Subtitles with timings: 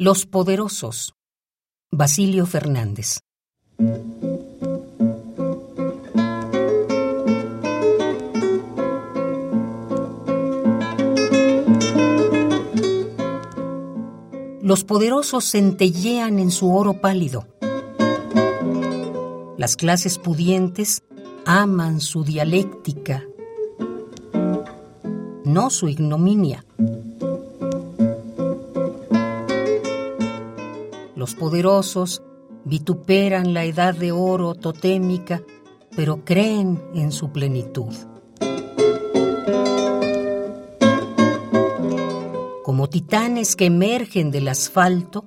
[0.00, 1.12] Los Poderosos.
[1.90, 3.18] Basilio Fernández.
[14.62, 17.48] Los poderosos centellean en su oro pálido.
[19.56, 21.02] Las clases pudientes
[21.44, 23.24] aman su dialéctica,
[25.44, 26.64] no su ignominia.
[31.28, 32.22] Los poderosos
[32.64, 35.42] vituperan la edad de oro totémica,
[35.94, 37.92] pero creen en su plenitud.
[42.64, 45.26] Como titanes que emergen del asfalto,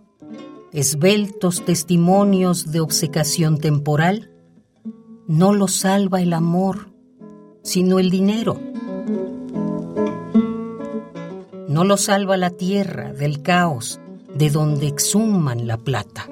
[0.71, 4.31] esbeltos testimonios de obcecación temporal,
[5.27, 6.95] no los salva el amor,
[7.61, 8.59] sino el dinero.
[11.67, 14.00] No lo salva la tierra del caos
[14.41, 16.27] de donde exhuman la plata.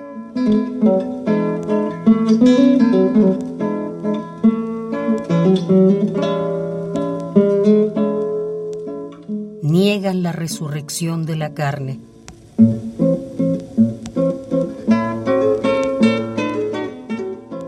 [9.61, 11.99] Niegan la resurrección de la carne.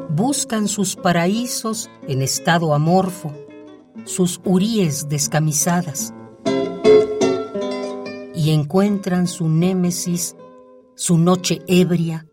[0.09, 3.31] Buscan sus paraísos en estado amorfo,
[4.06, 6.16] sus uríes descamisadas
[8.42, 10.36] y encuentran su némesis,
[10.95, 12.25] su noche ebria,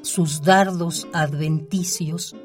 [0.00, 2.36] sus dardos adventicios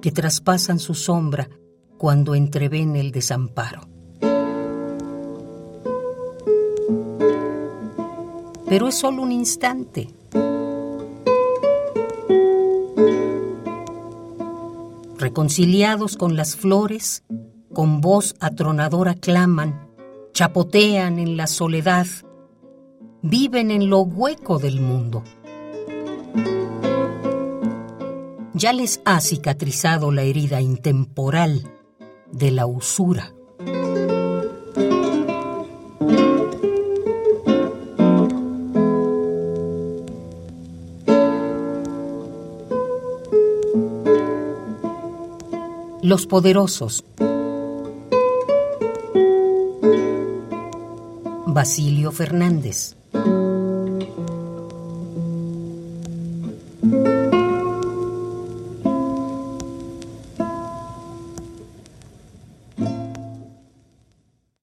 [0.00, 1.50] que traspasan su sombra
[1.98, 3.82] cuando entreven el desamparo.
[8.66, 10.08] Pero es solo un instante.
[15.18, 17.22] Reconciliados con las flores,
[17.74, 19.90] con voz atronadora claman,
[20.32, 22.06] chapotean en la soledad
[23.28, 25.24] viven en lo hueco del mundo.
[28.54, 31.72] Ya les ha cicatrizado la herida intemporal
[32.30, 33.32] de la usura.
[46.02, 47.04] Los poderosos.
[51.46, 52.95] Basilio Fernández.